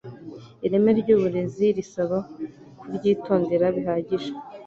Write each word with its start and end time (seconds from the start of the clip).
Ireme 0.65 0.91
ry'uburezi 0.99 1.65
risaba 1.77 2.17
kuryitondera 2.79 3.65
bihagije 3.75 4.31